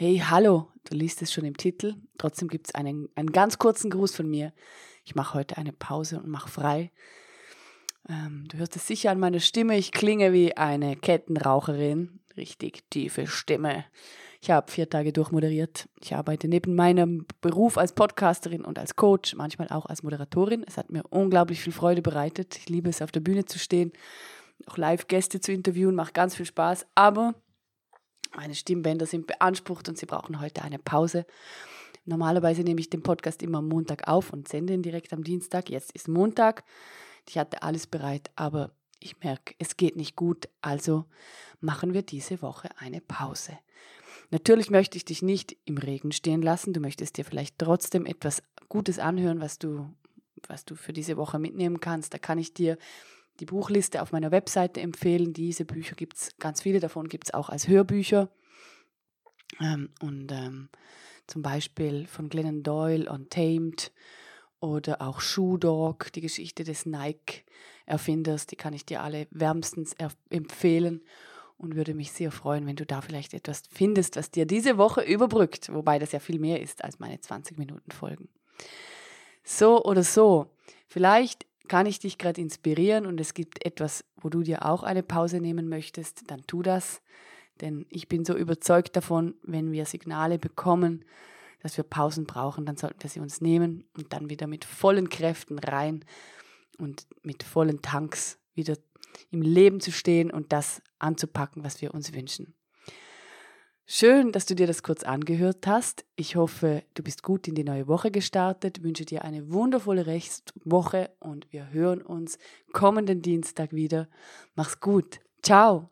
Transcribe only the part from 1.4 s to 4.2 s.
im Titel. Trotzdem gibt es einen, einen ganz kurzen Gruß